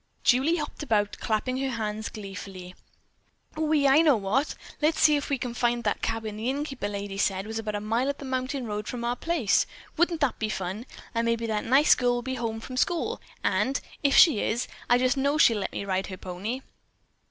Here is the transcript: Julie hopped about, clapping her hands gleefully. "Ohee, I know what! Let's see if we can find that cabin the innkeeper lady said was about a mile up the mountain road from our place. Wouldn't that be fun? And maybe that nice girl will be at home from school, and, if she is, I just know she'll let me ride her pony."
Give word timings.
Julie 0.23 0.55
hopped 0.55 0.81
about, 0.81 1.19
clapping 1.19 1.57
her 1.57 1.69
hands 1.69 2.09
gleefully. 2.09 2.73
"Ohee, 3.55 3.87
I 3.87 4.01
know 4.01 4.15
what! 4.17 4.55
Let's 4.81 4.99
see 4.99 5.15
if 5.15 5.29
we 5.29 5.37
can 5.37 5.53
find 5.53 5.83
that 5.83 6.01
cabin 6.01 6.37
the 6.37 6.49
innkeeper 6.49 6.87
lady 6.87 7.19
said 7.19 7.45
was 7.45 7.59
about 7.59 7.75
a 7.75 7.79
mile 7.79 8.09
up 8.09 8.17
the 8.17 8.25
mountain 8.25 8.65
road 8.65 8.87
from 8.87 9.03
our 9.03 9.15
place. 9.15 9.67
Wouldn't 9.97 10.21
that 10.21 10.39
be 10.39 10.49
fun? 10.49 10.87
And 11.13 11.25
maybe 11.25 11.45
that 11.45 11.65
nice 11.65 11.93
girl 11.93 12.13
will 12.13 12.21
be 12.23 12.31
at 12.37 12.39
home 12.39 12.59
from 12.59 12.77
school, 12.77 13.21
and, 13.43 13.79
if 14.01 14.17
she 14.17 14.39
is, 14.39 14.67
I 14.89 14.97
just 14.97 15.17
know 15.17 15.37
she'll 15.37 15.59
let 15.59 15.71
me 15.71 15.85
ride 15.85 16.07
her 16.07 16.17
pony." 16.17 16.61